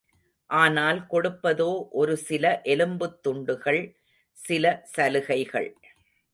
ஆனால், 0.49 0.99
கொடுப்பதோ 1.11 1.67
ஒரு 1.91 2.17
சில 2.17 2.61
எலும்புத் 2.65 3.19
துண்டுகள், 3.21 3.81
சில 4.37 4.81
சலுகைகள். 4.83 5.71